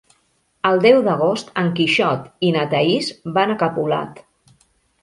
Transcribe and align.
El 0.69 0.79
deu 0.85 1.01
d'agost 1.07 1.53
en 1.63 1.69
Quixot 1.81 2.27
i 2.49 2.53
na 2.57 2.65
Thaís 2.73 3.13
van 3.39 3.55
a 3.55 3.61
Capolat. 3.65 4.27